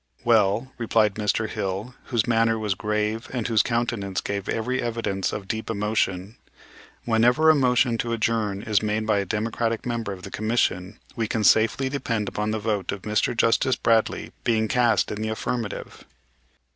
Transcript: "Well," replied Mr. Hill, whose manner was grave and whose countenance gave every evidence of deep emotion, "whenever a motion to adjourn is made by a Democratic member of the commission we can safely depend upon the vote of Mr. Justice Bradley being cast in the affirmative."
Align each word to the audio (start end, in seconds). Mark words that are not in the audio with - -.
"Well," 0.25 0.73
replied 0.79 1.13
Mr. 1.13 1.47
Hill, 1.47 1.93
whose 2.05 2.25
manner 2.25 2.57
was 2.57 2.73
grave 2.73 3.29
and 3.31 3.45
whose 3.47 3.61
countenance 3.61 4.19
gave 4.19 4.49
every 4.49 4.81
evidence 4.81 5.31
of 5.31 5.47
deep 5.47 5.69
emotion, 5.69 6.37
"whenever 7.05 7.51
a 7.51 7.55
motion 7.55 7.99
to 7.99 8.11
adjourn 8.11 8.63
is 8.63 8.81
made 8.81 9.05
by 9.05 9.19
a 9.19 9.25
Democratic 9.27 9.85
member 9.85 10.11
of 10.11 10.23
the 10.23 10.31
commission 10.31 10.97
we 11.15 11.27
can 11.27 11.43
safely 11.43 11.87
depend 11.87 12.27
upon 12.27 12.49
the 12.49 12.57
vote 12.57 12.91
of 12.91 13.03
Mr. 13.03 13.37
Justice 13.37 13.75
Bradley 13.75 14.31
being 14.43 14.67
cast 14.67 15.11
in 15.11 15.21
the 15.21 15.29
affirmative." 15.29 16.03